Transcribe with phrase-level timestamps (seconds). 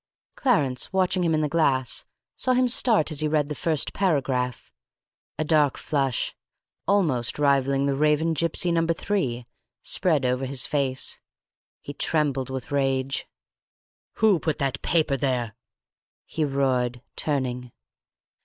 [0.33, 2.05] Clarence, watching him in the glass,
[2.35, 4.71] saw him start as he read the first paragraph.
[5.37, 6.33] A dark flush,
[6.87, 8.83] almost rivalling the Raven Gipsy No.
[8.87, 9.45] 3,
[9.83, 11.19] spread over his face.
[11.81, 13.27] He trembled with rage.
[14.13, 15.53] "Who put that paper there?"
[16.25, 17.71] he roared, turning.